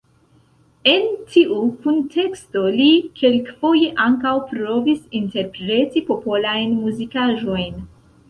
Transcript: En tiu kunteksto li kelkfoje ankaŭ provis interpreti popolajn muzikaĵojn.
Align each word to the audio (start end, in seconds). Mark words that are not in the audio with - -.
En 0.91 1.03
tiu 1.33 1.57
kunteksto 1.83 2.63
li 2.79 2.87
kelkfoje 3.19 3.91
ankaŭ 4.05 4.33
provis 4.53 5.03
interpreti 5.21 6.03
popolajn 6.09 6.75
muzikaĵojn. 6.87 7.79